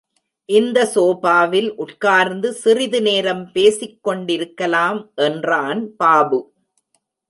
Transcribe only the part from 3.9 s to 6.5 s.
கொண்டிருக்கலாம், என்றான் பாபு.